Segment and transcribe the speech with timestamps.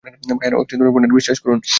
[0.03, 0.63] ভাইয়েরা ও
[0.91, 1.59] বোনেরা, বিশ্বাস করুন।